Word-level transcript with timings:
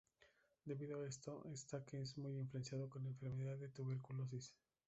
Debido 0.65 0.99
a 0.99 1.07
esto, 1.07 1.43
está 1.53 1.85
que 1.85 2.01
esta 2.01 2.19
muy 2.19 2.35
influenciado 2.39 2.89
con 2.89 3.03
la 3.03 3.09
enfermedad 3.09 3.59
de 3.59 3.69
tuberculosis. 3.69 4.51